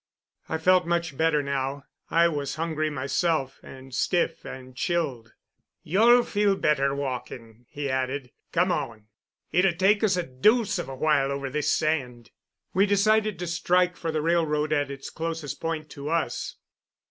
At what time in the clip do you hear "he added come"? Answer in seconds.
7.69-8.71